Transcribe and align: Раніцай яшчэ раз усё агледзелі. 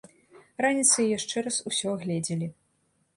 Раніцай 0.65 1.05
яшчэ 1.17 1.37
раз 1.47 1.57
усё 1.73 1.87
агледзелі. 1.99 2.47